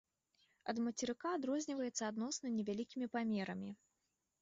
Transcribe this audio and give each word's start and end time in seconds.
Ад 0.73 0.79
мацерыка 0.85 1.27
адрозніваецца 1.35 2.03
адносна 2.11 2.47
невялікімі 2.57 3.13
памерамі. 3.17 3.71